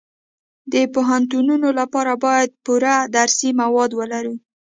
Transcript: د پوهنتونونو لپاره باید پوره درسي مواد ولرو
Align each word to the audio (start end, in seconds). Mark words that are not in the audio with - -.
د 0.71 0.73
پوهنتونونو 0.93 1.67
لپاره 1.79 2.13
باید 2.25 2.49
پوره 2.65 2.95
درسي 3.15 3.49
مواد 3.61 3.91
ولرو 3.95 4.35